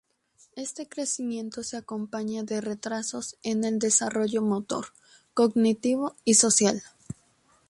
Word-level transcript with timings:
Este 0.55 0.89
crecimiento 0.89 1.61
se 1.61 1.77
acompaña 1.77 2.41
de 2.41 2.59
retrasos 2.59 3.37
en 3.43 3.63
el 3.65 3.77
desarrollo 3.77 4.41
motor, 4.41 4.87
cognitivo 5.35 6.15
y 6.25 6.33
social. 6.33 6.81